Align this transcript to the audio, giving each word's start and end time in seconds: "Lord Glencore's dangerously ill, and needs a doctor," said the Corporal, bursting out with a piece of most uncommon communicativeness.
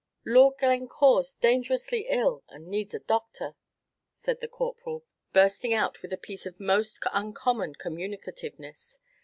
"Lord 0.25 0.57
Glencore's 0.57 1.35
dangerously 1.35 2.07
ill, 2.09 2.43
and 2.49 2.65
needs 2.67 2.95
a 2.95 2.99
doctor," 2.99 3.55
said 4.15 4.41
the 4.41 4.47
Corporal, 4.47 5.03
bursting 5.31 5.75
out 5.75 6.01
with 6.01 6.11
a 6.11 6.17
piece 6.17 6.47
of 6.47 6.59
most 6.59 6.97
uncommon 7.13 7.75
communicativeness. 7.75 8.97